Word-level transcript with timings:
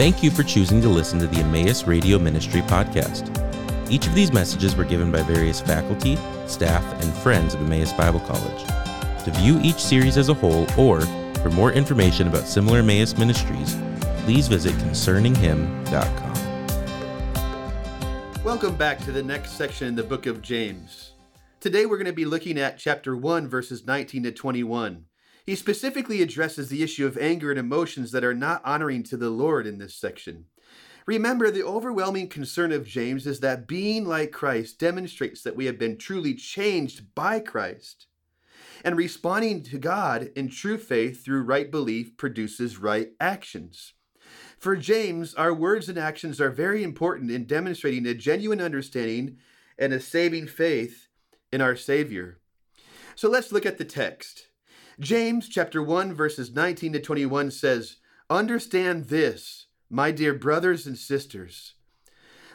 Thank 0.00 0.22
you 0.22 0.30
for 0.30 0.42
choosing 0.42 0.80
to 0.80 0.88
listen 0.88 1.18
to 1.18 1.26
the 1.26 1.40
Emmaus 1.40 1.86
Radio 1.86 2.18
Ministry 2.18 2.62
podcast. 2.62 3.28
Each 3.90 4.06
of 4.06 4.14
these 4.14 4.32
messages 4.32 4.74
were 4.74 4.86
given 4.86 5.12
by 5.12 5.22
various 5.22 5.60
faculty, 5.60 6.16
staff, 6.46 6.82
and 7.02 7.12
friends 7.18 7.52
of 7.52 7.60
Emmaus 7.60 7.92
Bible 7.92 8.20
College. 8.20 8.64
To 9.24 9.30
view 9.30 9.60
each 9.62 9.76
series 9.76 10.16
as 10.16 10.30
a 10.30 10.34
whole 10.34 10.66
or 10.78 11.02
for 11.42 11.50
more 11.50 11.70
information 11.70 12.28
about 12.28 12.46
similar 12.46 12.78
Emmaus 12.78 13.18
ministries, 13.18 13.76
please 14.24 14.48
visit 14.48 14.72
concerninghim.com. 14.76 16.72
Welcome 18.42 18.76
back 18.76 19.00
to 19.00 19.12
the 19.12 19.22
next 19.22 19.50
section 19.50 19.88
in 19.88 19.94
the 19.96 20.02
book 20.02 20.24
of 20.24 20.40
James. 20.40 21.12
Today 21.60 21.84
we're 21.84 21.98
going 21.98 22.06
to 22.06 22.14
be 22.14 22.24
looking 22.24 22.56
at 22.56 22.78
chapter 22.78 23.14
1, 23.14 23.48
verses 23.48 23.86
19 23.86 24.22
to 24.22 24.32
21. 24.32 25.04
He 25.50 25.56
specifically 25.56 26.22
addresses 26.22 26.68
the 26.68 26.84
issue 26.84 27.04
of 27.04 27.18
anger 27.18 27.50
and 27.50 27.58
emotions 27.58 28.12
that 28.12 28.22
are 28.22 28.32
not 28.32 28.62
honoring 28.64 29.02
to 29.02 29.16
the 29.16 29.30
Lord 29.30 29.66
in 29.66 29.78
this 29.78 29.96
section. 29.96 30.44
Remember, 31.06 31.50
the 31.50 31.64
overwhelming 31.64 32.28
concern 32.28 32.70
of 32.70 32.86
James 32.86 33.26
is 33.26 33.40
that 33.40 33.66
being 33.66 34.04
like 34.04 34.30
Christ 34.30 34.78
demonstrates 34.78 35.42
that 35.42 35.56
we 35.56 35.66
have 35.66 35.76
been 35.76 35.98
truly 35.98 36.34
changed 36.34 37.16
by 37.16 37.40
Christ. 37.40 38.06
And 38.84 38.96
responding 38.96 39.64
to 39.64 39.78
God 39.78 40.30
in 40.36 40.50
true 40.50 40.78
faith 40.78 41.24
through 41.24 41.42
right 41.42 41.68
belief 41.68 42.16
produces 42.16 42.78
right 42.78 43.08
actions. 43.18 43.94
For 44.56 44.76
James, 44.76 45.34
our 45.34 45.52
words 45.52 45.88
and 45.88 45.98
actions 45.98 46.40
are 46.40 46.50
very 46.50 46.84
important 46.84 47.32
in 47.32 47.46
demonstrating 47.46 48.06
a 48.06 48.14
genuine 48.14 48.60
understanding 48.60 49.38
and 49.76 49.92
a 49.92 49.98
saving 49.98 50.46
faith 50.46 51.08
in 51.50 51.60
our 51.60 51.74
Savior. 51.74 52.38
So 53.16 53.28
let's 53.28 53.50
look 53.50 53.66
at 53.66 53.78
the 53.78 53.84
text. 53.84 54.46
James 55.00 55.48
chapter 55.48 55.82
1 55.82 56.12
verses 56.12 56.52
19 56.54 56.92
to 56.92 57.00
21 57.00 57.50
says, 57.50 57.96
"Understand 58.28 59.06
this, 59.06 59.66
my 59.88 60.10
dear 60.10 60.34
brothers 60.34 60.86
and 60.86 60.98
sisters. 60.98 61.72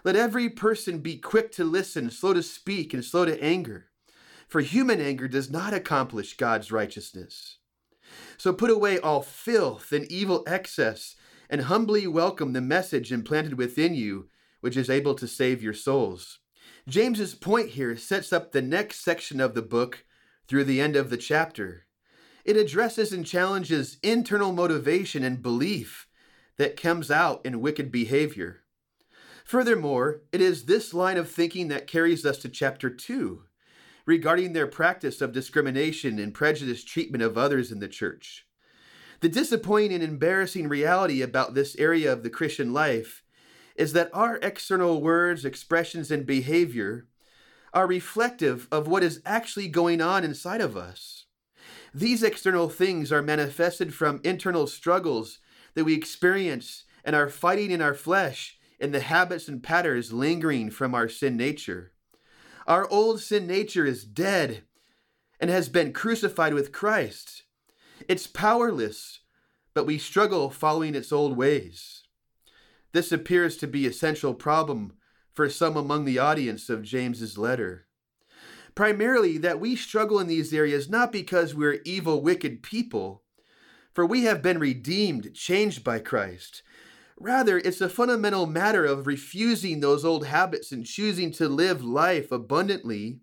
Let 0.04 0.16
every 0.16 0.50
person 0.50 1.00
be 1.00 1.18
quick 1.18 1.52
to 1.54 1.64
listen, 1.64 2.12
slow 2.12 2.34
to 2.34 2.44
speak, 2.44 2.94
and 2.94 3.04
slow 3.04 3.26
to 3.26 3.44
anger, 3.44 3.90
for 4.48 4.62
human 4.62 5.02
anger 5.02 5.28
does 5.28 5.50
not 5.50 5.74
accomplish 5.74 6.38
God's 6.38 6.72
righteousness. 6.72 7.58
So 8.38 8.54
put 8.54 8.70
away 8.70 9.00
all 9.00 9.24
filth 9.24 9.92
and 9.92 10.06
evil 10.12 10.44
excess, 10.46 11.16
and 11.50 11.62
humbly 11.62 12.06
welcome 12.06 12.54
the 12.54 12.62
message 12.62 13.12
implanted 13.12 13.58
within 13.58 13.96
you, 13.96 14.30
which 14.62 14.78
is 14.78 14.88
able 14.88 15.16
to 15.16 15.28
save 15.28 15.64
your 15.64 15.74
souls." 15.74 16.42
James's 16.88 17.34
point 17.34 17.70
here 17.72 17.98
sets 17.98 18.32
up 18.32 18.52
the 18.52 18.62
next 18.62 19.04
section 19.04 19.42
of 19.42 19.56
the 19.56 19.64
book 19.64 20.06
through 20.48 20.66
the 20.66 20.80
end 20.80 20.96
of 20.96 21.10
the 21.10 21.18
chapter. 21.18 21.85
It 22.46 22.58
addresses 22.58 23.12
and 23.12 23.26
challenges 23.26 23.98
internal 24.04 24.52
motivation 24.52 25.24
and 25.24 25.42
belief 25.42 26.08
that 26.58 26.80
comes 26.80 27.10
out 27.10 27.44
in 27.44 27.60
wicked 27.60 27.92
behavior. 27.92 28.62
Furthermore, 29.44 30.22
it 30.32 30.42
is 30.42 30.66
this 30.66 30.94
line 30.94 31.18
of 31.18 31.30
thinking 31.30 31.70
that 31.70 31.88
carries 31.88 32.24
us 32.24 32.38
to 32.40 32.50
chapter 32.50 32.90
2 32.90 33.44
regarding 34.06 34.54
their 34.54 34.68
practice 34.68 35.22
of 35.22 35.32
discrimination 35.32 36.20
and 36.20 36.36
prejudiced 36.36 36.88
treatment 36.88 37.24
of 37.24 37.36
others 37.36 37.72
in 37.72 37.80
the 37.80 37.88
church. 37.88 38.46
The 39.22 39.30
disappointing 39.30 39.94
and 39.94 40.04
embarrassing 40.04 40.68
reality 40.68 41.24
about 41.24 41.56
this 41.56 41.76
area 41.78 42.14
of 42.14 42.22
the 42.22 42.30
Christian 42.30 42.74
life 42.74 43.24
is 43.76 43.94
that 43.94 44.12
our 44.14 44.38
external 44.38 45.02
words, 45.02 45.46
expressions, 45.46 46.12
and 46.12 46.28
behavior 46.28 47.08
are 47.74 47.88
reflective 47.88 48.68
of 48.72 48.88
what 48.88 49.04
is 49.04 49.22
actually 49.26 49.68
going 49.68 50.00
on 50.00 50.24
inside 50.24 50.62
of 50.62 50.78
us. 50.78 51.25
These 51.94 52.24
external 52.24 52.70
things 52.70 53.12
are 53.12 53.22
manifested 53.22 53.94
from 53.94 54.22
internal 54.24 54.68
struggles 54.68 55.40
that 55.74 55.86
we 55.86 55.94
experience 55.94 56.84
and 57.04 57.16
are 57.16 57.30
fighting 57.30 57.72
in 57.72 57.82
our 57.82 57.94
flesh 57.94 58.58
in 58.80 58.92
the 58.92 59.00
habits 59.00 59.48
and 59.48 59.64
patterns 59.64 60.12
lingering 60.12 60.70
from 60.70 60.94
our 60.94 61.08
sin 61.08 61.38
nature. 61.38 61.92
Our 62.68 62.90
old 62.90 63.22
sin 63.22 63.48
nature 63.48 63.86
is 63.86 64.04
dead 64.04 64.64
and 65.40 65.50
has 65.50 65.70
been 65.70 65.94
crucified 65.94 66.54
with 66.54 66.72
Christ. 66.72 67.44
It's 68.08 68.28
powerless, 68.28 69.20
but 69.74 69.86
we 69.86 69.98
struggle 69.98 70.50
following 70.50 70.96
its 70.96 71.12
old 71.12 71.38
ways. 71.38 72.04
This 72.92 73.12
appears 73.12 73.58
to 73.58 73.68
be 73.68 73.86
a 73.86 73.94
central 73.94 74.34
problem 74.34 74.94
for 75.34 75.50
some 75.50 75.76
among 75.78 76.06
the 76.06 76.20
audience 76.20 76.70
of 76.70 76.82
James's 76.82 77.38
letter 77.38 77.85
primarily 78.76 79.38
that 79.38 79.60
we 79.60 79.76
struggle 79.76 80.20
in 80.20 80.28
these 80.28 80.54
areas 80.54 80.90
not 80.90 81.12
because 81.12 81.56
we're 81.56 81.82
evil, 81.86 82.22
wicked 82.22 82.62
people, 82.62 83.24
for 83.94 84.06
we 84.06 84.26
have 84.26 84.42
been 84.42 84.60
redeemed, 84.60 85.34
changed 85.34 85.84
by 85.84 86.00
Christ. 86.00 86.62
Rather, 87.18 87.58
it's 87.58 87.80
a 87.80 87.88
fundamental 87.88 88.46
matter 88.46 88.86
of 88.86 89.08
refusing 89.08 89.80
those 89.80 90.04
old 90.04 90.28
habits 90.28 90.74
and 90.74 90.86
choosing 90.86 91.32
to 91.32 91.48
live 91.48 91.84
life 91.84 92.30
abundantly 92.32 93.20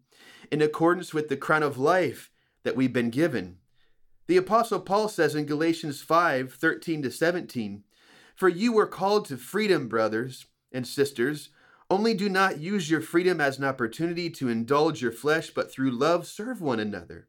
in 0.50 0.62
accordance 0.62 1.12
with 1.12 1.28
the 1.28 1.36
crown 1.36 1.62
of 1.62 1.76
life 1.76 2.30
that 2.62 2.74
we've 2.74 2.92
been 2.92 3.10
given. 3.10 3.58
The 4.28 4.38
Apostle 4.38 4.80
Paul 4.80 5.08
says 5.08 5.34
in 5.34 5.44
Galatians 5.44 6.00
5 6.00 6.54
13 6.54 7.02
to 7.02 7.10
17, 7.10 7.84
For 8.34 8.48
you 8.48 8.72
were 8.72 8.86
called 8.86 9.26
to 9.26 9.36
freedom, 9.36 9.88
brothers 9.88 10.46
and 10.72 10.86
sisters. 10.86 11.50
Only 11.92 12.14
do 12.14 12.30
not 12.30 12.58
use 12.58 12.88
your 12.88 13.02
freedom 13.02 13.38
as 13.38 13.58
an 13.58 13.64
opportunity 13.64 14.30
to 14.30 14.48
indulge 14.48 15.02
your 15.02 15.12
flesh, 15.12 15.50
but 15.50 15.70
through 15.70 15.90
love 15.90 16.26
serve 16.26 16.62
one 16.62 16.80
another. 16.80 17.28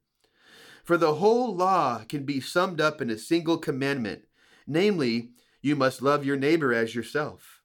For 0.85 0.95
the 0.95 1.15
whole 1.15 1.53
law 1.53 2.05
can 2.07 2.23
be 2.23 2.39
summed 2.39 2.79
up 2.79 3.01
in 3.01 3.09
a 3.09 3.17
single 3.17 3.57
commandment, 3.57 4.21
namely, 4.65 5.31
you 5.61 5.75
must 5.75 6.01
love 6.01 6.25
your 6.25 6.37
neighbor 6.37 6.73
as 6.73 6.95
yourself. 6.95 7.61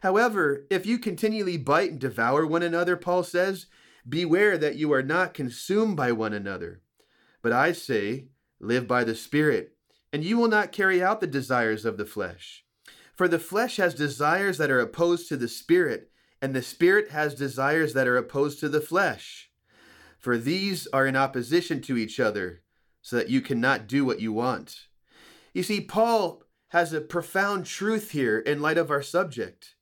However, 0.00 0.64
if 0.70 0.86
you 0.86 0.98
continually 0.98 1.58
bite 1.58 1.90
and 1.90 2.00
devour 2.00 2.46
one 2.46 2.62
another, 2.62 2.96
Paul 2.96 3.22
says, 3.22 3.66
beware 4.08 4.56
that 4.56 4.76
you 4.76 4.94
are 4.94 5.02
not 5.02 5.34
consumed 5.34 5.98
by 5.98 6.10
one 6.10 6.32
another. 6.32 6.80
But 7.42 7.52
I 7.52 7.72
say, 7.72 8.28
live 8.58 8.88
by 8.88 9.04
the 9.04 9.14
Spirit, 9.14 9.76
and 10.10 10.24
you 10.24 10.38
will 10.38 10.48
not 10.48 10.72
carry 10.72 11.02
out 11.02 11.20
the 11.20 11.26
desires 11.26 11.84
of 11.84 11.98
the 11.98 12.06
flesh. 12.06 12.64
For 13.14 13.28
the 13.28 13.38
flesh 13.38 13.76
has 13.76 13.94
desires 13.94 14.56
that 14.56 14.70
are 14.70 14.80
opposed 14.80 15.28
to 15.28 15.36
the 15.36 15.48
Spirit 15.48 16.10
and 16.42 16.54
the 16.54 16.62
Spirit 16.62 17.10
has 17.10 17.34
desires 17.34 17.94
that 17.94 18.06
are 18.06 18.16
opposed 18.16 18.60
to 18.60 18.68
the 18.68 18.80
flesh. 18.80 19.50
For 20.18 20.38
these 20.38 20.86
are 20.92 21.06
in 21.06 21.16
opposition 21.16 21.80
to 21.82 21.96
each 21.96 22.18
other, 22.18 22.62
so 23.02 23.16
that 23.16 23.28
you 23.28 23.40
cannot 23.40 23.86
do 23.86 24.04
what 24.04 24.20
you 24.20 24.32
want. 24.32 24.86
You 25.52 25.62
see, 25.62 25.80
Paul 25.80 26.42
has 26.68 26.92
a 26.92 27.00
profound 27.00 27.66
truth 27.66 28.10
here 28.10 28.38
in 28.38 28.62
light 28.62 28.78
of 28.78 28.90
our 28.90 29.02
subject. 29.02 29.74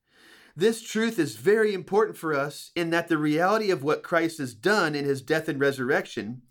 This 0.54 0.82
truth 0.82 1.18
is 1.18 1.36
very 1.36 1.72
important 1.72 2.18
for 2.18 2.34
us 2.34 2.70
in 2.76 2.90
that 2.90 3.08
the 3.08 3.16
reality 3.16 3.70
of 3.70 3.82
what 3.82 4.02
Christ 4.02 4.38
has 4.38 4.52
done 4.52 4.94
in 4.94 5.04
his 5.04 5.22
death 5.22 5.48
and 5.48 5.58
resurrection 5.58 6.42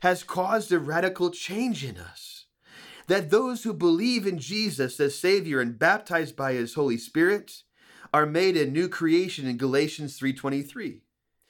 has 0.00 0.24
caused 0.24 0.72
a 0.72 0.78
radical 0.78 1.30
change 1.30 1.84
in 1.84 1.98
us. 1.98 2.46
That 3.08 3.30
those 3.30 3.64
who 3.64 3.74
believe 3.74 4.26
in 4.26 4.38
Jesus 4.38 4.98
as 4.98 5.18
Savior 5.18 5.60
and 5.60 5.78
baptized 5.78 6.34
by 6.34 6.54
his 6.54 6.74
Holy 6.74 6.96
Spirit 6.96 7.62
are 8.12 8.26
made 8.26 8.56
a 8.56 8.66
new 8.66 8.88
creation 8.88 9.46
in 9.46 9.56
Galatians 9.56 10.18
3:23. 10.18 11.02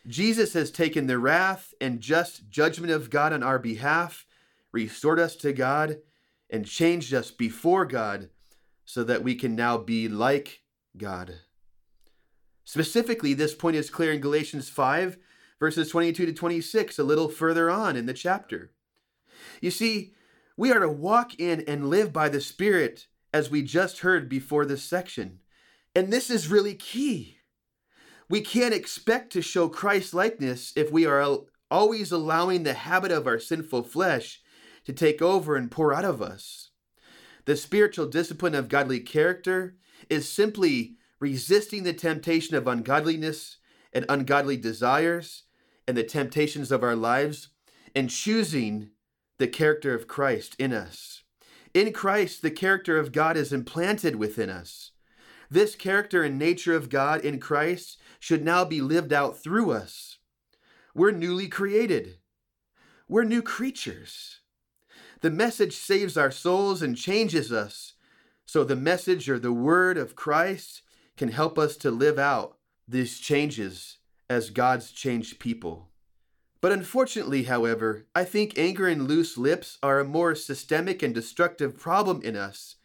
Jesus 0.06 0.53
has 0.53 0.71
taken 0.71 1.06
the 1.06 1.19
wrath 1.19 1.75
and 1.81 2.00
just 2.00 2.49
judgment 2.49 2.93
of 2.93 3.11
God 3.11 3.33
on 3.33 3.43
our 3.43 3.59
behalf, 3.59 4.27
restored 4.73 5.19
us 5.19 5.37
to 5.37 5.53
God, 5.53 6.00
and 6.50 6.67
changed 6.67 7.15
us 7.15 7.31
before 7.31 7.84
God 7.87 8.31
so 8.84 9.05
that 9.05 9.23
we 9.23 9.34
can 9.34 9.55
now 9.55 9.78
be 9.78 10.09
like 10.09 10.62
God. 10.97 11.41
Specifically, 12.65 13.34
this 13.34 13.55
point 13.55 13.77
is 13.77 13.91
clear 13.91 14.12
in 14.12 14.21
Galatians 14.21 14.69
5, 14.69 15.19
verses 15.59 15.89
22 15.89 16.27
to 16.27 16.33
26, 16.33 16.99
a 16.99 17.05
little 17.05 17.29
further 17.29 17.71
on 17.71 17.97
in 17.97 18.06
the 18.06 18.15
chapter. 18.15 18.73
You 19.61 19.71
see, 19.71 20.15
we 20.56 20.73
are 20.73 20.81
to 20.81 20.89
walk 20.89 21.39
in 21.39 21.62
and 21.62 21.89
live 21.89 22.12
by 22.12 22.29
the 22.29 22.41
Spirit 22.41 23.06
as 23.32 23.50
we 23.50 23.62
just 23.62 24.00
heard 24.00 24.29
before 24.29 24.67
this 24.67 24.82
section. 24.82 25.41
And 25.94 26.12
this 26.12 26.31
is 26.31 26.49
really 26.49 26.75
key. 26.75 27.39
We 28.29 28.41
can't 28.41 28.75
expect 28.75 29.33
to 29.33 29.43
show 29.43 29.69
Christ 29.69 30.15
likeness 30.15 30.73
if 30.75 30.91
we 30.91 31.05
are 31.05 31.39
always 31.71 32.12
allowing 32.12 32.62
the 32.62 32.75
habit 32.75 33.12
of 33.12 33.27
our 33.27 33.39
sinful 33.39 33.83
flesh 33.85 34.41
to 34.85 34.93
take 34.93 35.21
over 35.21 35.56
and 35.56 35.71
pour 35.71 35.93
out 35.93 36.05
of 36.05 36.23
us. 36.23 36.71
The 37.44 37.56
spiritual 37.56 38.06
discipline 38.06 38.55
of 38.55 38.69
godly 38.69 39.00
character 39.00 39.77
is 40.09 40.29
simply 40.29 40.97
resisting 41.21 41.83
the 41.83 41.93
temptation 41.93 42.56
of 42.56 42.67
ungodliness 42.67 43.59
and 43.93 44.06
ungodly 44.09 44.56
desires 44.56 45.44
and 45.87 45.97
the 45.97 46.05
temptations 46.05 46.73
of 46.73 46.83
our 46.83 46.97
lives 46.97 47.49
and 47.94 48.09
choosing 48.09 48.91
the 49.39 49.49
character 49.49 49.94
of 49.94 50.09
Christ 50.09 50.56
in 50.59 50.73
us. 50.73 51.23
In 51.75 51.93
Christ, 51.93 52.43
the 52.43 52.50
character 52.50 52.99
of 52.99 53.12
God 53.12 53.37
is 53.37 53.53
implanted 53.53 54.17
within 54.17 54.50
us. 54.50 54.93
This 55.52 55.75
character 55.75 56.22
and 56.22 56.38
nature 56.38 56.75
of 56.75 56.88
God 56.88 57.20
in 57.20 57.38
Christ 57.38 58.00
should 58.19 58.43
now 58.43 58.64
be 58.64 58.81
lived 58.81 59.12
out 59.12 59.37
through 59.37 59.70
us. 59.70 60.16
We're 60.94 61.10
newly 61.10 61.46
created, 61.46 62.16
we're 63.06 63.25
new 63.25 63.43
creatures. 63.43 64.38
The 65.20 65.31
message 65.31 65.75
saves 65.76 66.16
our 66.16 66.31
souls 66.31 66.81
and 66.81 66.96
changes 66.96 67.52
us 67.52 67.93
So 68.46 68.64
the 68.64 68.76
message 68.76 69.28
or 69.28 69.38
the 69.38 69.52
word 69.52 69.99
of 69.99 70.16
Christ 70.16 70.81
can 71.19 71.28
help 71.28 71.58
us 71.58 71.76
to 71.78 71.90
live 71.90 72.19
out 72.19 72.56
these 72.88 73.19
changes 73.19 73.98
as 74.31 74.48
God's 74.48 74.90
changed 74.90 75.38
people. 75.38 75.90
But 76.62 76.72
unfortunately, 76.72 77.43
however, 77.43 78.06
I 78.14 78.25
think 78.25 78.58
anger 78.58 78.88
and 78.88 79.06
loose 79.06 79.37
lips 79.37 79.76
are 79.82 80.00
a 80.00 80.05
more 80.05 80.34
systemic 80.34 81.02
and 81.02 81.14
destructive 81.14 81.78
problem 81.78 82.22
in 82.22 82.37
us 82.37 82.76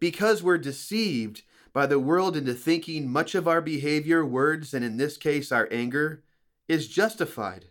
because 0.00 0.42
we're 0.42 0.56
deceived 0.56 1.42
by 1.76 1.84
the 1.84 2.00
world 2.00 2.38
into 2.38 2.54
thinking 2.54 3.06
much 3.06 3.34
of 3.34 3.46
our 3.46 3.60
behavior, 3.60 4.24
words, 4.24 4.72
and 4.72 4.82
in 4.82 4.96
this 4.96 5.18
case, 5.18 5.52
our 5.52 5.68
anger, 5.70 6.22
is 6.68 6.88
justified. 6.88 7.66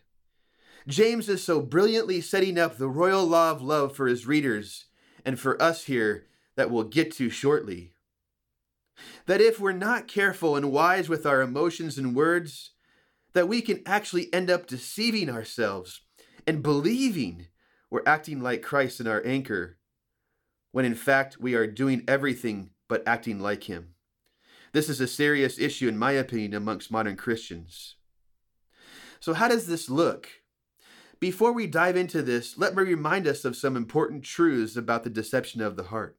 James 0.88 1.28
is 1.28 1.42
so 1.42 1.60
brilliantly 1.60 2.22
setting 2.22 2.60
up 2.60 2.78
the 2.78 2.88
royal 2.88 3.26
law 3.26 3.50
of 3.50 3.64
love 3.64 3.96
for 3.96 4.06
his 4.06 4.28
readers 4.28 4.86
and 5.26 5.40
for 5.40 5.60
us 5.60 5.86
here 5.86 6.28
that 6.56 6.70
we'll 6.70 6.84
get 6.84 7.14
to 7.14 7.32
shortly. 7.32 7.94
That 9.26 9.42
if 9.42 9.60
we're 9.60 9.72
not 9.72 10.08
careful 10.08 10.56
and 10.56 10.72
wise 10.72 11.10
with 11.10 11.26
our 11.26 11.42
emotions 11.42 11.98
and 11.98 12.16
words, 12.16 12.74
that 13.34 13.48
we 13.48 13.60
can 13.64 13.82
actually 13.88 14.32
end 14.32 14.52
up 14.52 14.68
deceiving 14.68 15.32
ourselves 15.32 16.02
and 16.46 16.62
believing 16.62 17.48
we're 17.90 18.04
acting 18.06 18.40
like 18.40 18.62
Christ 18.62 19.00
in 19.00 19.08
our 19.08 19.26
anchor, 19.26 19.80
when 20.72 20.86
in 20.86 20.94
fact 20.94 21.40
we 21.40 21.56
are 21.56 21.66
doing 21.66 22.04
everything 22.08 22.70
but 22.88 23.02
acting 23.08 23.40
like 23.40 23.64
Him. 23.64 23.95
This 24.76 24.90
is 24.90 25.00
a 25.00 25.08
serious 25.08 25.58
issue, 25.58 25.88
in 25.88 25.98
my 25.98 26.12
opinion, 26.12 26.54
amongst 26.54 26.92
modern 26.92 27.16
Christians. 27.16 27.96
So, 29.22 29.34
how 29.34 29.48
does 29.48 29.68
this 29.68 29.90
look? 29.90 30.28
Before 31.22 31.54
we 31.54 31.66
dive 31.66 31.96
into 31.96 32.22
this, 32.22 32.58
let 32.58 32.76
me 32.76 32.84
remind 32.84 33.26
us 33.26 33.46
of 33.46 33.56
some 33.56 33.78
important 33.78 34.26
truths 34.26 34.76
about 34.76 35.06
the 35.06 35.10
deception 35.10 35.62
of 35.62 35.78
the 35.78 35.84
heart. 35.84 36.18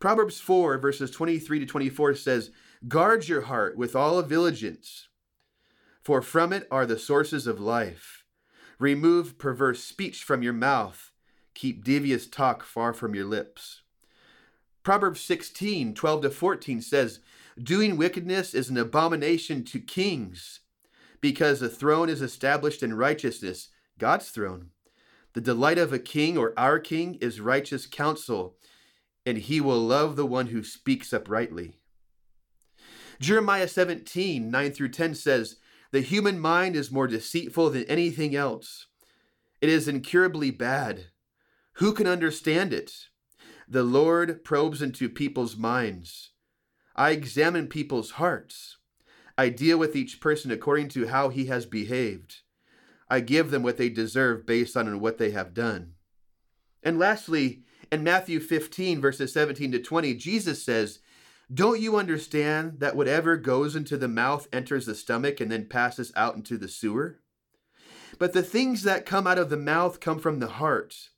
Proverbs 0.00 0.40
4, 0.40 0.78
verses 0.78 1.12
23 1.12 1.60
to 1.60 1.66
24 1.66 2.16
says, 2.16 2.50
Guard 2.88 3.28
your 3.28 3.42
heart 3.42 3.76
with 3.76 3.94
all 3.94 4.20
diligence 4.22 5.06
for 6.02 6.22
from 6.22 6.52
it 6.52 6.66
are 6.68 6.84
the 6.84 6.98
sources 6.98 7.46
of 7.46 7.60
life. 7.60 8.24
Remove 8.80 9.38
perverse 9.38 9.84
speech 9.84 10.24
from 10.24 10.42
your 10.42 10.52
mouth. 10.52 11.12
Keep 11.54 11.84
devious 11.84 12.26
talk 12.26 12.64
far 12.64 12.92
from 12.92 13.14
your 13.14 13.24
lips. 13.24 13.82
Proverbs 14.84 15.20
16, 15.20 15.94
12 15.94 16.22
to 16.22 16.30
14 16.30 16.80
says, 16.80 17.18
Doing 17.62 17.96
wickedness 17.96 18.54
is 18.54 18.68
an 18.68 18.76
abomination 18.76 19.64
to 19.64 19.80
kings, 19.80 20.60
because 21.20 21.60
the 21.60 21.68
throne 21.68 22.08
is 22.08 22.20
established 22.20 22.82
in 22.82 22.94
righteousness, 22.94 23.68
God's 23.98 24.28
throne. 24.28 24.70
The 25.32 25.40
delight 25.40 25.78
of 25.78 25.92
a 25.92 25.98
king 25.98 26.36
or 26.36 26.52
our 26.58 26.78
king 26.78 27.14
is 27.14 27.40
righteous 27.40 27.86
counsel, 27.86 28.56
and 29.24 29.38
he 29.38 29.60
will 29.60 29.80
love 29.80 30.16
the 30.16 30.26
one 30.26 30.48
who 30.48 30.62
speaks 30.62 31.12
uprightly. 31.12 31.78
Jeremiah 33.20 33.68
17, 33.68 34.50
9 34.50 34.72
through 34.72 34.90
10 34.90 35.14
says, 35.14 35.56
the 35.92 36.00
human 36.00 36.38
mind 36.38 36.76
is 36.76 36.90
more 36.90 37.06
deceitful 37.06 37.70
than 37.70 37.84
anything 37.84 38.34
else. 38.34 38.86
It 39.60 39.70
is 39.70 39.88
incurably 39.88 40.50
bad. 40.50 41.06
Who 41.74 41.92
can 41.92 42.06
understand 42.06 42.72
it? 42.72 42.92
The 43.68 43.82
Lord 43.82 44.44
probes 44.44 44.82
into 44.82 45.08
people's 45.08 45.56
minds. 45.56 46.32
I 46.96 47.10
examine 47.10 47.68
people's 47.68 48.12
hearts. 48.12 48.78
I 49.38 49.50
deal 49.50 49.78
with 49.78 49.94
each 49.94 50.20
person 50.20 50.50
according 50.50 50.88
to 50.88 51.08
how 51.08 51.28
he 51.28 51.46
has 51.46 51.66
behaved. 51.66 52.36
I 53.08 53.20
give 53.20 53.50
them 53.50 53.62
what 53.62 53.76
they 53.76 53.90
deserve 53.90 54.46
based 54.46 54.76
on 54.76 54.98
what 54.98 55.18
they 55.18 55.30
have 55.30 55.54
done. 55.54 55.92
And 56.82 56.98
lastly, 56.98 57.62
in 57.92 58.02
Matthew 58.02 58.40
15, 58.40 59.00
verses 59.00 59.32
17 59.32 59.72
to 59.72 59.78
20, 59.78 60.14
Jesus 60.14 60.64
says, 60.64 61.00
don't 61.52 61.80
you 61.80 61.96
understand 61.96 62.80
that 62.80 62.96
whatever 62.96 63.36
goes 63.36 63.76
into 63.76 63.96
the 63.96 64.08
mouth 64.08 64.48
enters 64.52 64.86
the 64.86 64.96
stomach 64.96 65.40
and 65.40 65.52
then 65.52 65.66
passes 65.66 66.12
out 66.16 66.34
into 66.34 66.58
the 66.58 66.66
sewer? 66.66 67.20
But 68.18 68.32
the 68.32 68.42
things 68.42 68.82
that 68.82 69.06
come 69.06 69.28
out 69.28 69.38
of 69.38 69.48
the 69.48 69.56
mouth 69.56 70.00
come 70.00 70.18
from 70.18 70.40
the 70.40 70.48
heart, 70.48 71.10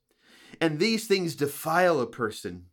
and 0.60 0.78
these 0.78 1.06
things 1.06 1.34
defile 1.34 1.98
a 2.00 2.06
person. 2.06 2.66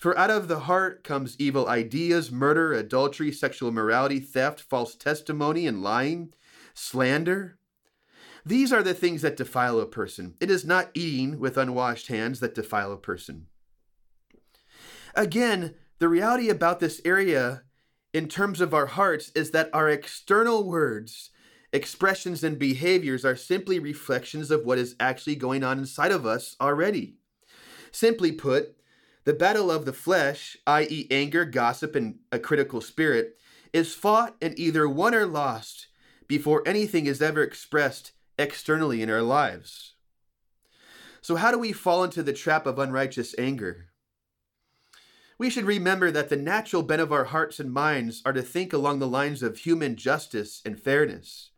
For 0.00 0.16
out 0.16 0.30
of 0.30 0.48
the 0.48 0.60
heart 0.60 1.04
comes 1.04 1.36
evil 1.38 1.68
ideas, 1.68 2.32
murder, 2.32 2.72
adultery, 2.72 3.30
sexual 3.30 3.68
immorality, 3.68 4.18
theft, 4.18 4.58
false 4.58 4.94
testimony, 4.94 5.66
and 5.66 5.82
lying, 5.82 6.32
slander. 6.72 7.58
These 8.42 8.72
are 8.72 8.82
the 8.82 8.94
things 8.94 9.20
that 9.20 9.36
defile 9.36 9.78
a 9.78 9.84
person. 9.84 10.36
It 10.40 10.50
is 10.50 10.64
not 10.64 10.88
eating 10.94 11.38
with 11.38 11.58
unwashed 11.58 12.06
hands 12.06 12.40
that 12.40 12.54
defile 12.54 12.92
a 12.92 12.96
person. 12.96 13.48
Again, 15.14 15.74
the 15.98 16.08
reality 16.08 16.48
about 16.48 16.80
this 16.80 17.02
area 17.04 17.64
in 18.14 18.26
terms 18.26 18.62
of 18.62 18.72
our 18.72 18.86
hearts 18.86 19.30
is 19.34 19.50
that 19.50 19.68
our 19.74 19.90
external 19.90 20.66
words, 20.66 21.28
expressions, 21.74 22.42
and 22.42 22.58
behaviors 22.58 23.22
are 23.26 23.36
simply 23.36 23.78
reflections 23.78 24.50
of 24.50 24.64
what 24.64 24.78
is 24.78 24.96
actually 24.98 25.36
going 25.36 25.62
on 25.62 25.78
inside 25.78 26.10
of 26.10 26.24
us 26.24 26.56
already. 26.58 27.16
Simply 27.92 28.32
put, 28.32 28.79
the 29.24 29.34
battle 29.34 29.70
of 29.70 29.84
the 29.84 29.92
flesh, 29.92 30.56
i.e., 30.66 31.06
anger, 31.10 31.44
gossip, 31.44 31.94
and 31.94 32.18
a 32.32 32.38
critical 32.38 32.80
spirit, 32.80 33.36
is 33.72 33.94
fought 33.94 34.36
and 34.40 34.58
either 34.58 34.88
won 34.88 35.14
or 35.14 35.26
lost 35.26 35.88
before 36.26 36.62
anything 36.66 37.06
is 37.06 37.22
ever 37.22 37.42
expressed 37.42 38.12
externally 38.38 39.02
in 39.02 39.10
our 39.10 39.22
lives. 39.22 39.94
So, 41.20 41.36
how 41.36 41.50
do 41.50 41.58
we 41.58 41.72
fall 41.72 42.02
into 42.04 42.22
the 42.22 42.32
trap 42.32 42.66
of 42.66 42.78
unrighteous 42.78 43.34
anger? 43.38 43.90
we 45.40 45.48
should 45.48 45.64
remember 45.64 46.10
that 46.10 46.28
the 46.28 46.36
natural 46.36 46.82
bent 46.82 47.00
of 47.00 47.14
our 47.14 47.24
hearts 47.24 47.58
and 47.58 47.72
minds 47.72 48.20
are 48.26 48.32
to 48.34 48.42
think 48.42 48.74
along 48.74 48.98
the 48.98 49.08
lines 49.08 49.42
of 49.42 49.56
human 49.56 49.96
justice 49.96 50.60
and 50.66 50.78
fairness. 50.78 51.48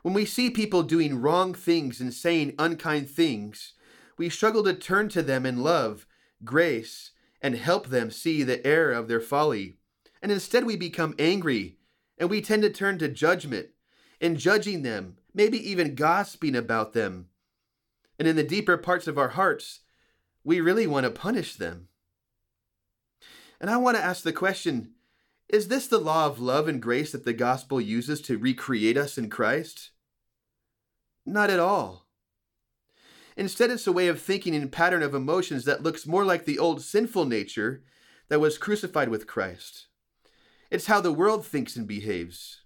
When 0.00 0.14
we 0.14 0.24
see 0.24 0.48
people 0.48 0.82
doing 0.82 1.20
wrong 1.20 1.52
things 1.52 2.00
and 2.00 2.14
saying 2.14 2.54
unkind 2.58 3.10
things, 3.10 3.74
we 4.16 4.30
struggle 4.30 4.64
to 4.64 4.72
turn 4.72 5.10
to 5.10 5.22
them 5.22 5.44
in 5.44 5.62
love, 5.62 6.06
grace, 6.42 7.10
and 7.40 7.56
help 7.56 7.88
them 7.88 8.10
see 8.10 8.42
the 8.42 8.66
error 8.66 8.92
of 8.92 9.06
their 9.06 9.20
folly. 9.20 9.76
And 10.22 10.32
instead, 10.32 10.64
we 10.64 10.76
become 10.76 11.14
angry 11.18 11.76
and 12.18 12.30
we 12.30 12.40
tend 12.40 12.62
to 12.62 12.70
turn 12.70 12.98
to 12.98 13.08
judgment 13.08 13.68
and 14.20 14.38
judging 14.38 14.82
them, 14.82 15.16
maybe 15.34 15.58
even 15.58 15.94
gossiping 15.94 16.56
about 16.56 16.92
them. 16.92 17.26
And 18.18 18.28
in 18.28 18.36
the 18.36 18.42
deeper 18.42 18.76
parts 18.76 19.06
of 19.06 19.18
our 19.18 19.30
hearts, 19.30 19.80
we 20.44 20.60
really 20.60 20.86
want 20.86 21.04
to 21.04 21.10
punish 21.10 21.56
them. 21.56 21.88
And 23.60 23.68
I 23.68 23.76
want 23.76 23.96
to 23.96 24.02
ask 24.02 24.22
the 24.22 24.32
question 24.32 24.92
is 25.48 25.68
this 25.68 25.86
the 25.86 25.98
law 25.98 26.26
of 26.26 26.40
love 26.40 26.68
and 26.68 26.80
grace 26.80 27.12
that 27.12 27.24
the 27.24 27.34
gospel 27.34 27.80
uses 27.80 28.20
to 28.22 28.38
recreate 28.38 28.96
us 28.96 29.18
in 29.18 29.28
Christ? 29.28 29.90
Not 31.26 31.50
at 31.50 31.60
all. 31.60 32.03
Instead, 33.36 33.70
it's 33.70 33.86
a 33.86 33.92
way 33.92 34.08
of 34.08 34.20
thinking 34.20 34.54
and 34.54 34.70
pattern 34.70 35.02
of 35.02 35.14
emotions 35.14 35.64
that 35.64 35.82
looks 35.82 36.06
more 36.06 36.24
like 36.24 36.44
the 36.44 36.58
old 36.58 36.82
sinful 36.82 37.24
nature 37.24 37.82
that 38.28 38.40
was 38.40 38.58
crucified 38.58 39.08
with 39.08 39.26
Christ. 39.26 39.86
It's 40.70 40.86
how 40.86 41.00
the 41.00 41.12
world 41.12 41.44
thinks 41.44 41.76
and 41.76 41.86
behaves. 41.86 42.62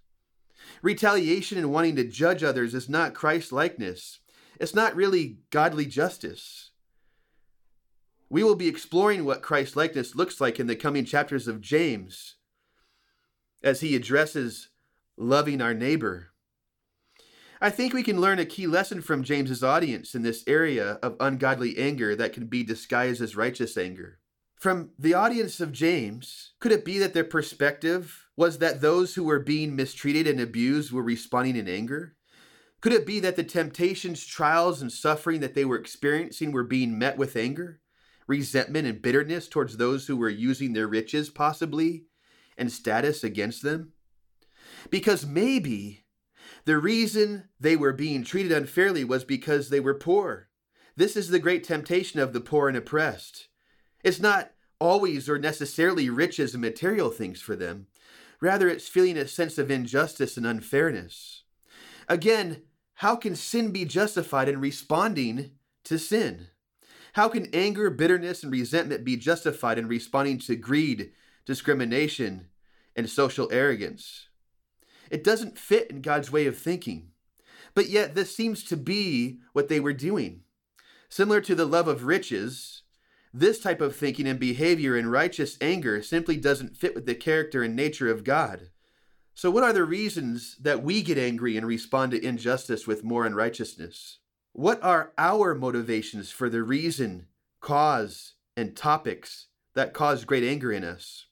Retaliation 0.81 1.57
and 1.57 1.71
wanting 1.71 1.95
to 1.95 2.03
judge 2.03 2.43
others 2.43 2.73
is 2.73 2.87
not 2.87 3.13
Christ 3.13 3.51
likeness. 3.51 4.19
It's 4.59 4.75
not 4.75 4.95
really 4.95 5.39
godly 5.49 5.85
justice. 5.85 6.71
We 8.29 8.43
will 8.43 8.55
be 8.55 8.67
exploring 8.67 9.25
what 9.25 9.41
Christ 9.41 9.75
likeness 9.75 10.15
looks 10.15 10.39
like 10.39 10.59
in 10.59 10.67
the 10.67 10.75
coming 10.75 11.05
chapters 11.05 11.47
of 11.47 11.61
James 11.61 12.35
as 13.63 13.81
he 13.81 13.95
addresses 13.95 14.69
loving 15.17 15.61
our 15.61 15.73
neighbor. 15.73 16.28
I 17.61 17.69
think 17.69 17.93
we 17.93 18.03
can 18.03 18.21
learn 18.21 18.39
a 18.39 18.45
key 18.45 18.67
lesson 18.67 19.01
from 19.01 19.23
James's 19.23 19.63
audience 19.63 20.15
in 20.15 20.21
this 20.21 20.43
area 20.47 20.93
of 21.03 21.17
ungodly 21.19 21.77
anger 21.77 22.15
that 22.15 22.33
can 22.33 22.47
be 22.47 22.63
disguised 22.63 23.21
as 23.21 23.35
righteous 23.35 23.77
anger. 23.77 24.19
From 24.55 24.91
the 24.97 25.13
audience 25.13 25.59
of 25.59 25.71
James, 25.71 26.53
could 26.59 26.71
it 26.71 26.85
be 26.85 26.99
that 26.99 27.13
their 27.13 27.23
perspective 27.23 28.27
was 28.35 28.59
that 28.59 28.81
those 28.81 29.15
who 29.15 29.23
were 29.23 29.39
being 29.39 29.75
mistreated 29.75 30.27
and 30.27 30.39
abused 30.39 30.91
were 30.91 31.03
responding 31.03 31.55
in 31.55 31.67
anger? 31.67 32.15
Could 32.81 32.93
it 32.93 33.05
be 33.05 33.19
that 33.19 33.35
the 33.35 33.43
temptations, 33.43 34.25
trials, 34.25 34.81
and 34.81 34.91
suffering 34.91 35.41
that 35.41 35.53
they 35.53 35.65
were 35.65 35.77
experiencing 35.77 36.51
were 36.51 36.63
being 36.63 36.97
met 36.97 37.17
with 37.17 37.35
anger? 37.35 37.81
resentment 38.29 38.87
and 38.87 39.01
bitterness 39.01 39.49
towards 39.49 39.75
those 39.75 40.05
who 40.05 40.15
were 40.15 40.29
using 40.29 40.73
their 40.73 40.87
riches, 40.87 41.29
possibly, 41.31 42.05
and 42.57 42.71
status 42.71 43.23
against 43.23 43.63
them? 43.63 43.91
Because 44.91 45.25
maybe 45.25 46.05
the 46.65 46.77
reason 46.77 47.49
they 47.59 47.75
were 47.75 47.93
being 47.93 48.23
treated 48.23 48.51
unfairly 48.51 49.03
was 49.03 49.23
because 49.23 49.69
they 49.69 49.79
were 49.79 49.93
poor. 49.93 50.49
This 50.95 51.15
is 51.15 51.29
the 51.29 51.39
great 51.39 51.63
temptation 51.63 52.19
of 52.19 52.33
the 52.33 52.41
poor 52.41 52.67
and 52.67 52.77
oppressed. 52.77 53.47
It's 54.03 54.19
not 54.19 54.51
always 54.79 55.29
or 55.29 55.37
necessarily 55.37 56.09
riches 56.09 56.53
and 56.53 56.61
material 56.61 57.09
things 57.09 57.41
for 57.41 57.55
them. 57.55 57.87
Rather, 58.41 58.69
it's 58.69 58.87
feeling 58.87 59.17
a 59.17 59.27
sense 59.27 59.57
of 59.57 59.69
injustice 59.69 60.37
and 60.37 60.45
unfairness. 60.45 61.43
Again, 62.07 62.63
how 62.95 63.15
can 63.15 63.35
sin 63.35 63.71
be 63.71 63.85
justified 63.85 64.49
in 64.49 64.59
responding 64.59 65.51
to 65.85 65.99
sin? 65.99 66.47
How 67.13 67.27
can 67.27 67.47
anger, 67.53 67.89
bitterness, 67.89 68.43
and 68.43 68.51
resentment 68.51 69.03
be 69.03 69.17
justified 69.17 69.77
in 69.77 69.87
responding 69.87 70.39
to 70.39 70.55
greed, 70.55 71.11
discrimination, 71.45 72.47
and 72.95 73.09
social 73.09 73.49
arrogance? 73.51 74.28
It 75.09 75.23
doesn't 75.23 75.57
fit 75.57 75.89
in 75.89 76.01
God's 76.01 76.31
way 76.31 76.45
of 76.45 76.57
thinking. 76.57 77.11
But 77.73 77.89
yet, 77.89 78.15
this 78.15 78.35
seems 78.35 78.63
to 78.65 78.77
be 78.77 79.39
what 79.53 79.67
they 79.67 79.79
were 79.79 79.93
doing. 79.93 80.41
Similar 81.09 81.41
to 81.41 81.55
the 81.55 81.65
love 81.65 81.87
of 81.87 82.05
riches, 82.05 82.83
this 83.33 83.59
type 83.59 83.81
of 83.81 83.95
thinking 83.95 84.27
and 84.27 84.39
behavior 84.39 84.97
in 84.97 85.09
righteous 85.09 85.57
anger 85.61 86.01
simply 86.01 86.37
doesn't 86.37 86.77
fit 86.77 86.95
with 86.95 87.05
the 87.05 87.15
character 87.15 87.61
and 87.63 87.75
nature 87.75 88.09
of 88.09 88.23
God. 88.23 88.69
So, 89.35 89.49
what 89.49 89.63
are 89.63 89.73
the 89.73 89.85
reasons 89.85 90.57
that 90.59 90.83
we 90.83 91.01
get 91.01 91.17
angry 91.17 91.55
and 91.55 91.65
respond 91.65 92.11
to 92.11 92.25
injustice 92.25 92.85
with 92.85 93.03
more 93.03 93.25
unrighteousness? 93.25 94.19
What 94.53 94.83
are 94.83 95.13
our 95.17 95.55
motivations 95.55 96.31
for 96.31 96.49
the 96.49 96.63
reason, 96.63 97.27
cause, 97.61 98.33
and 98.57 98.75
topics 98.75 99.47
that 99.75 99.93
cause 99.93 100.25
great 100.25 100.43
anger 100.43 100.71
in 100.71 100.83
us? 100.83 101.27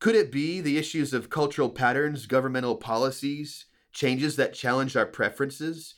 Could 0.00 0.14
it 0.14 0.30
be 0.30 0.60
the 0.60 0.78
issues 0.78 1.12
of 1.12 1.28
cultural 1.28 1.70
patterns, 1.70 2.26
governmental 2.26 2.76
policies, 2.76 3.66
changes 3.92 4.36
that 4.36 4.54
challenge 4.54 4.96
our 4.96 5.06
preferences, 5.06 5.96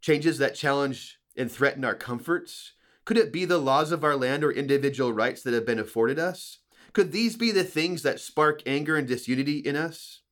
changes 0.00 0.38
that 0.38 0.56
challenge 0.56 1.18
and 1.36 1.50
threaten 1.50 1.84
our 1.84 1.94
comforts? 1.94 2.72
Could 3.04 3.16
it 3.16 3.32
be 3.32 3.44
the 3.44 3.58
laws 3.58 3.92
of 3.92 4.02
our 4.02 4.16
land 4.16 4.42
or 4.42 4.50
individual 4.50 5.12
rights 5.12 5.42
that 5.42 5.54
have 5.54 5.64
been 5.64 5.78
afforded 5.78 6.18
us? 6.18 6.58
Could 6.92 7.12
these 7.12 7.36
be 7.36 7.52
the 7.52 7.62
things 7.62 8.02
that 8.02 8.18
spark 8.18 8.62
anger 8.66 8.96
and 8.96 9.06
disunity 9.06 9.58
in 9.58 9.76
us? 9.76 10.22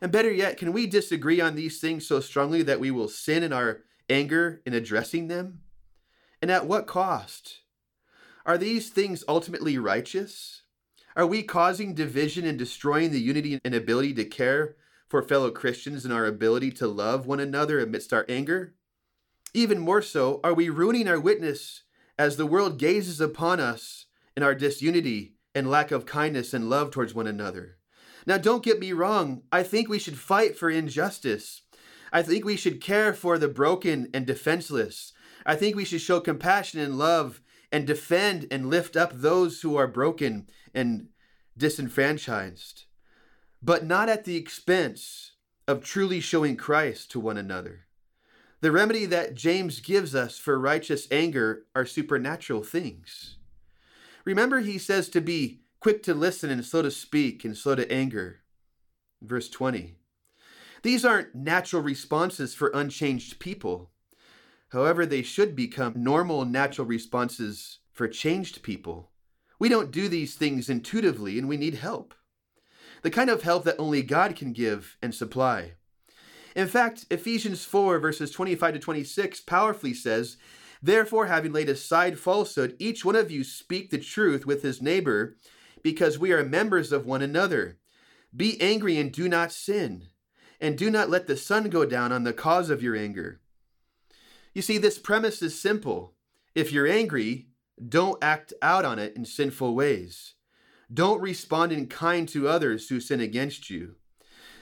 And 0.00 0.12
better 0.12 0.30
yet, 0.30 0.56
can 0.56 0.72
we 0.72 0.86
disagree 0.86 1.40
on 1.40 1.56
these 1.56 1.80
things 1.80 2.06
so 2.06 2.20
strongly 2.20 2.62
that 2.62 2.78
we 2.80 2.92
will 2.92 3.08
sin 3.08 3.42
in 3.42 3.52
our 3.52 3.80
anger 4.08 4.62
in 4.64 4.72
addressing 4.72 5.26
them? 5.26 5.62
And 6.40 6.50
at 6.50 6.66
what 6.66 6.86
cost? 6.86 7.60
Are 8.44 8.58
these 8.58 8.90
things 8.90 9.24
ultimately 9.26 9.78
righteous? 9.78 10.62
Are 11.16 11.26
we 11.26 11.42
causing 11.42 11.94
division 11.94 12.44
and 12.44 12.58
destroying 12.58 13.10
the 13.10 13.20
unity 13.20 13.58
and 13.64 13.74
ability 13.74 14.12
to 14.14 14.24
care 14.26 14.76
for 15.08 15.22
fellow 15.22 15.50
Christians 15.50 16.04
and 16.04 16.12
our 16.12 16.26
ability 16.26 16.70
to 16.72 16.86
love 16.86 17.26
one 17.26 17.40
another 17.40 17.80
amidst 17.80 18.12
our 18.12 18.26
anger? 18.28 18.74
Even 19.54 19.78
more 19.78 20.02
so, 20.02 20.40
are 20.44 20.52
we 20.52 20.68
ruining 20.68 21.08
our 21.08 21.18
witness 21.18 21.84
as 22.18 22.36
the 22.36 22.44
world 22.44 22.78
gazes 22.78 23.18
upon 23.18 23.60
us 23.60 24.04
in 24.36 24.42
our 24.42 24.54
disunity 24.54 25.36
and 25.54 25.70
lack 25.70 25.90
of 25.90 26.04
kindness 26.04 26.52
and 26.52 26.68
love 26.68 26.90
towards 26.90 27.14
one 27.14 27.26
another? 27.26 27.78
Now, 28.26 28.36
don't 28.36 28.62
get 28.62 28.78
me 28.78 28.92
wrong, 28.92 29.40
I 29.50 29.62
think 29.62 29.88
we 29.88 29.98
should 29.98 30.18
fight 30.18 30.58
for 30.58 30.68
injustice. 30.68 31.62
I 32.12 32.22
think 32.22 32.44
we 32.44 32.56
should 32.56 32.82
care 32.82 33.14
for 33.14 33.38
the 33.38 33.48
broken 33.48 34.10
and 34.12 34.26
defenseless. 34.26 35.14
I 35.46 35.56
think 35.56 35.76
we 35.76 35.86
should 35.86 36.02
show 36.02 36.20
compassion 36.20 36.78
and 36.78 36.98
love 36.98 37.40
and 37.72 37.86
defend 37.86 38.48
and 38.50 38.68
lift 38.68 38.96
up 38.96 39.12
those 39.14 39.62
who 39.62 39.76
are 39.76 39.86
broken 39.86 40.46
and 40.76 41.08
disenfranchised 41.56 42.84
but 43.62 43.84
not 43.84 44.08
at 44.08 44.24
the 44.24 44.36
expense 44.36 45.32
of 45.66 45.82
truly 45.82 46.20
showing 46.20 46.56
Christ 46.56 47.10
to 47.10 47.20
one 47.20 47.36
another. 47.36 47.86
The 48.60 48.72
remedy 48.72 49.06
that 49.06 49.34
James 49.34 49.80
gives 49.80 50.14
us 50.14 50.38
for 50.38 50.58
righteous 50.58 51.08
anger 51.10 51.64
are 51.74 51.84
supernatural 51.84 52.62
things. 52.62 53.36
Remember, 54.24 54.60
he 54.60 54.78
says 54.78 55.08
to 55.10 55.20
be 55.20 55.62
quick 55.80 56.02
to 56.04 56.14
listen 56.14 56.50
and 56.50 56.64
slow 56.64 56.82
to 56.82 56.90
speak 56.90 57.44
and 57.44 57.56
slow 57.56 57.74
to 57.74 57.90
anger. 57.92 58.40
Verse 59.20 59.48
20. 59.48 59.96
These 60.82 61.04
aren't 61.04 61.34
natural 61.34 61.82
responses 61.82 62.54
for 62.54 62.70
unchanged 62.72 63.40
people. 63.40 63.90
However, 64.70 65.06
they 65.06 65.22
should 65.22 65.56
become 65.56 65.94
normal, 65.96 66.44
natural 66.44 66.86
responses 66.86 67.80
for 67.92 68.08
changed 68.08 68.62
people. 68.62 69.10
We 69.58 69.68
don't 69.68 69.90
do 69.90 70.08
these 70.08 70.34
things 70.34 70.68
intuitively 70.68 71.38
and 71.38 71.48
we 71.48 71.56
need 71.56 71.74
help 71.74 72.14
the 73.02 73.10
kind 73.10 73.30
of 73.30 73.42
help 73.42 73.64
that 73.64 73.78
only 73.78 74.02
God 74.02 74.34
can 74.34 74.52
give 74.52 74.96
and 75.02 75.14
supply. 75.14 75.74
In 76.54 76.66
fact, 76.66 77.06
Ephesians 77.10 77.64
4, 77.64 77.98
verses 77.98 78.30
25 78.30 78.74
to 78.74 78.80
26, 78.80 79.40
powerfully 79.42 79.94
says, 79.94 80.36
Therefore, 80.82 81.26
having 81.26 81.52
laid 81.52 81.68
aside 81.68 82.18
falsehood, 82.18 82.74
each 82.78 83.04
one 83.04 83.14
of 83.14 83.30
you 83.30 83.44
speak 83.44 83.90
the 83.90 83.98
truth 83.98 84.46
with 84.46 84.62
his 84.62 84.82
neighbor, 84.82 85.36
because 85.82 86.18
we 86.18 86.32
are 86.32 86.44
members 86.44 86.92
of 86.92 87.06
one 87.06 87.22
another. 87.22 87.78
Be 88.34 88.60
angry 88.60 88.98
and 88.98 89.12
do 89.12 89.28
not 89.28 89.52
sin, 89.52 90.08
and 90.60 90.76
do 90.76 90.90
not 90.90 91.10
let 91.10 91.26
the 91.26 91.36
sun 91.36 91.68
go 91.68 91.84
down 91.84 92.10
on 92.10 92.24
the 92.24 92.32
cause 92.32 92.70
of 92.70 92.82
your 92.82 92.96
anger. 92.96 93.40
You 94.52 94.62
see, 94.62 94.78
this 94.78 94.98
premise 94.98 95.42
is 95.42 95.60
simple. 95.60 96.14
If 96.54 96.72
you're 96.72 96.88
angry, 96.88 97.48
don't 97.88 98.22
act 98.22 98.52
out 98.62 98.84
on 98.84 98.98
it 98.98 99.14
in 99.16 99.24
sinful 99.24 99.74
ways. 99.74 100.34
Don't 100.92 101.20
respond 101.20 101.72
in 101.72 101.86
kind 101.86 102.28
to 102.28 102.48
others 102.48 102.88
who 102.88 103.00
sin 103.00 103.20
against 103.20 103.70
you. 103.70 103.96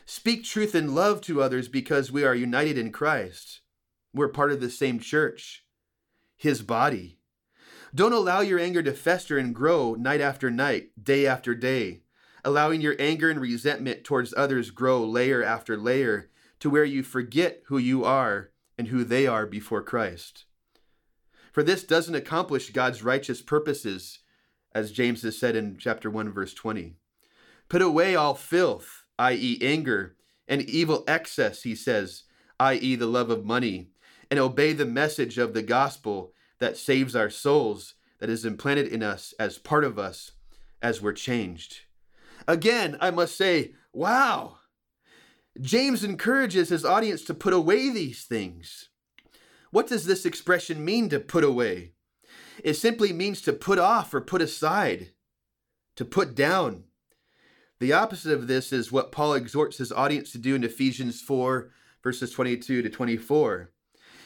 Speak 0.06 0.44
truth 0.44 0.75
and 0.75 0.94
love 0.94 1.21
to 1.23 1.42
others 1.42 1.68
because 1.68 2.11
we 2.11 2.25
are 2.25 2.35
united 2.35 2.76
in 2.76 2.92
Christ. 2.92 3.61
We're 4.12 4.28
part 4.28 4.52
of 4.52 4.61
the 4.61 4.71
same 4.71 4.99
church, 4.99 5.64
His 6.37 6.62
body. 6.62 7.18
Don't 7.94 8.12
allow 8.12 8.40
your 8.40 8.59
anger 8.59 8.83
to 8.83 8.92
fester 8.92 9.38
and 9.38 9.54
grow 9.54 9.94
night 9.94 10.21
after 10.21 10.50
night, 10.50 10.90
day 11.02 11.26
after 11.26 11.54
day, 11.54 12.02
allowing 12.44 12.80
your 12.80 12.97
anger 12.99 13.30
and 13.30 13.40
resentment 13.40 14.04
towards 14.04 14.35
others 14.37 14.71
grow 14.71 15.04
layer 15.04 15.42
after 15.42 15.76
layer 15.76 16.30
to 16.59 16.68
where 16.68 16.85
you 16.85 17.02
forget 17.02 17.62
who 17.66 17.78
you 17.78 18.04
are 18.04 18.50
and 18.76 18.88
who 18.88 19.04
they 19.04 19.26
are 19.26 19.47
before 19.47 19.83
Christ. 19.83 20.44
For 21.54 21.62
this 21.62 21.84
doesn't 21.84 22.16
accomplish 22.16 22.70
God's 22.70 23.04
righteous 23.04 23.40
purposes 23.40 24.18
as 24.75 24.90
James 24.90 25.23
has 25.23 25.38
said 25.38 25.54
in 25.54 25.76
chapter 25.78 26.11
1, 26.11 26.32
verse 26.32 26.52
20. 26.52 26.96
Put 27.68 27.80
away 27.80 28.16
all 28.16 28.34
filth, 28.34 29.04
i.e., 29.20 29.58
anger, 29.62 30.16
and 30.49 30.62
evil 30.62 31.04
excess, 31.06 31.62
he 31.62 31.76
says, 31.76 32.25
i.e., 32.58 32.96
the 32.96 33.06
love 33.06 33.30
of 33.30 33.44
money, 33.44 33.90
and 34.32 34.40
obey 34.40 34.73
the 34.73 34.84
message 34.84 35.38
of 35.38 35.54
the 35.54 35.62
gospel 35.62 36.32
that 36.58 36.76
saves 36.76 37.14
our 37.14 37.30
souls, 37.30 37.94
that 38.18 38.28
is 38.28 38.44
implanted 38.44 38.88
in 38.88 39.04
us 39.04 39.32
as 39.38 39.56
part 39.56 39.84
of 39.84 39.96
us 39.96 40.32
as 40.82 41.00
we're 41.00 41.12
changed. 41.12 41.82
Again, 42.49 42.99
I 43.00 43.12
must 43.12 43.37
say, 43.37 43.75
wow. 43.92 44.58
James 45.61 46.02
encourages 46.02 46.70
his 46.70 46.84
audience 46.84 47.23
to 47.26 47.32
put 47.32 47.52
away 47.52 47.90
these 47.90 48.25
things. 48.25 48.88
What 49.75 49.88
does 49.88 50.07
this 50.07 50.25
expression 50.25 50.85
mean 50.85 51.09
to 51.09 51.19
put 51.19 51.43
away? 51.43 51.95
It 52.62 52.75
simply 52.75 53.12
means 53.12 53.40
to 53.40 53.52
put 53.52 53.76
off 53.76 54.14
or 54.14 54.21
put 54.21 54.40
aside, 54.40 55.11
to 55.97 56.04
put 56.04 56.37
down. 56.37 56.85
The 57.81 57.93
opposite 57.93 58.33
of 58.33 58.47
this 58.47 58.73
is 58.73 58.93
what 58.93 59.11
Paul 59.11 59.35
exhorts 59.35 59.78
his 59.78 59.90
audience 59.90 60.31
to 60.31 60.38
do 60.38 60.54
in 60.54 60.62
Ephesians 60.62 61.21
4, 61.21 61.73
verses 62.04 62.31
22 62.31 62.83
to 62.83 62.88
24. 62.88 63.73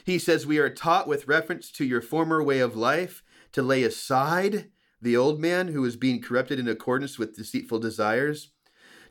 He 0.04 0.18
says, 0.18 0.46
We 0.46 0.58
are 0.58 0.68
taught 0.68 1.08
with 1.08 1.26
reference 1.26 1.70
to 1.72 1.84
your 1.86 2.02
former 2.02 2.42
way 2.42 2.58
of 2.58 2.76
life 2.76 3.22
to 3.52 3.62
lay 3.62 3.84
aside 3.84 4.70
the 5.00 5.16
old 5.16 5.40
man 5.40 5.68
who 5.68 5.82
is 5.82 5.96
being 5.96 6.20
corrupted 6.20 6.58
in 6.58 6.68
accordance 6.68 7.18
with 7.18 7.36
deceitful 7.36 7.78
desires, 7.78 8.50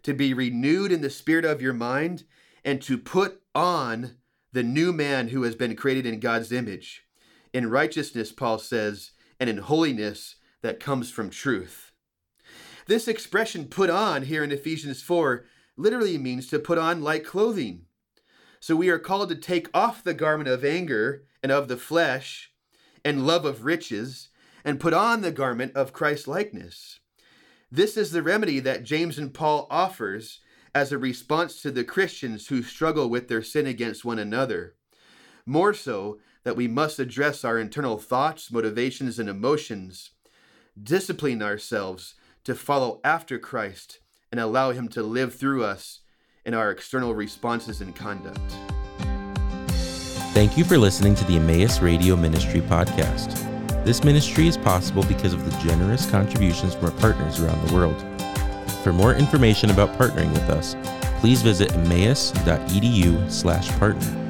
to 0.04 0.14
be 0.14 0.36
renewed 0.36 0.92
in 0.92 1.02
the 1.02 1.10
spirit 1.10 1.46
of 1.46 1.64
your 1.64 1.74
mind, 1.74 2.26
and 2.64 2.80
to 2.84 3.00
put 3.00 3.42
on 3.56 4.18
the 4.58 4.64
new 4.64 4.92
man 4.92 5.28
who 5.28 5.44
has 5.44 5.54
been 5.54 5.76
created 5.76 6.08
in 6.08 6.20
God's 6.20 6.52
image 6.52 7.06
in 7.54 7.70
righteousness, 7.70 8.32
Paul 8.32 8.58
says, 8.58 9.12
and 9.40 9.52
in 9.52 9.60
holiness 9.60 10.38
that 10.64 10.80
comes 10.80 11.12
from 11.12 11.30
truth. 11.30 11.92
This 12.88 13.08
expression 13.08 13.66
put 13.66 13.92
on 13.92 14.24
here 14.24 14.44
in 14.44 14.52
Ephesians 14.52 15.04
4 15.04 15.46
literally 15.76 16.18
means 16.18 16.48
to 16.48 16.58
put 16.58 16.80
on 16.80 17.04
like 17.04 17.24
clothing. 17.24 17.84
So 18.60 18.76
we 18.76 18.90
are 18.90 18.98
called 18.98 19.30
to 19.30 19.36
take 19.36 19.70
off 19.76 20.04
the 20.04 20.16
garment 20.16 20.50
of 20.50 20.66
anger 20.66 21.26
and 21.44 21.52
of 21.52 21.68
the 21.68 21.78
flesh 21.78 22.52
and 23.06 23.28
love 23.28 23.46
of 23.46 23.64
riches 23.64 24.30
and 24.66 24.80
put 24.80 24.96
on 24.96 25.22
the 25.22 25.32
garment 25.32 25.76
of 25.76 25.94
Christ 25.94 26.28
likeness. 26.28 27.00
This 27.72 27.96
is 27.96 28.10
the 28.10 28.24
remedy 28.24 28.60
that 28.62 28.82
James 28.82 29.20
and 29.20 29.32
Paul 29.32 29.68
offers 29.70 30.40
as 30.74 30.92
a 30.92 30.98
response 30.98 31.62
to 31.62 31.72
the 31.72 31.84
Christians 31.84 32.48
who 32.48 32.64
struggle 32.64 33.10
with 33.10 33.28
their 33.28 33.42
sin 33.42 33.68
against 33.68 34.06
one 34.06 34.20
another. 34.20 34.76
More 35.46 35.74
so, 35.74 36.20
that 36.44 36.56
we 36.56 36.68
must 36.68 36.98
address 36.98 37.44
our 37.44 37.60
internal 37.60 37.98
thoughts, 37.98 38.52
motivations, 38.52 39.20
and 39.20 39.28
emotions, 39.28 40.12
discipline 40.82 41.42
ourselves 41.42 42.16
to 42.46 42.56
follow 42.56 43.02
after 43.04 43.38
Christ, 43.38 44.00
and 44.32 44.40
allow 44.40 44.72
Him 44.72 44.88
to 44.90 45.04
live 45.04 45.36
through 45.36 45.66
us 45.66 46.00
in 46.46 46.54
our 46.54 46.72
external 46.72 47.14
responses 47.14 47.82
and 47.82 47.94
conduct. 47.94 48.40
Thank 50.34 50.58
you 50.58 50.64
for 50.64 50.78
listening 50.78 51.16
to 51.16 51.24
the 51.26 51.36
Emmaus 51.36 51.82
Radio 51.82 52.16
Ministry 52.16 52.62
podcast. 52.62 53.44
This 53.84 54.04
ministry 54.04 54.48
is 54.48 54.58
possible 54.58 55.04
because 55.04 55.34
of 55.34 55.44
the 55.44 55.68
generous 55.68 56.10
contributions 56.10 56.76
from 56.76 56.86
our 56.86 56.92
partners 56.92 57.42
around 57.42 57.68
the 57.68 57.74
world. 57.74 58.17
For 58.88 58.94
more 58.94 59.14
information 59.14 59.70
about 59.70 60.00
partnering 60.00 60.32
with 60.32 60.50
us, 60.50 60.78
please 61.20 61.42
visit 61.42 61.74
emmaus.edu/partner. 61.74 64.27